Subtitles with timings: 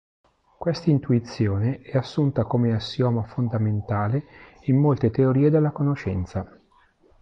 [0.57, 4.23] Quest'intuizione è assunta come assioma fondamentale
[4.61, 6.59] in molte teorie della conoscenza.